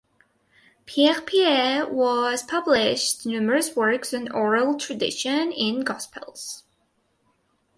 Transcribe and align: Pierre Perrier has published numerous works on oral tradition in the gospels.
Pierre 0.87 1.21
Perrier 1.21 1.85
has 2.31 2.41
published 2.41 3.23
numerous 3.27 3.75
works 3.75 4.15
on 4.15 4.31
oral 4.31 4.75
tradition 4.79 5.51
in 5.51 5.77
the 5.77 5.83
gospels. 5.85 6.63